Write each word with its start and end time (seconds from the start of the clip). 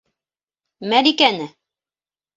Мәликәне. 0.93 1.49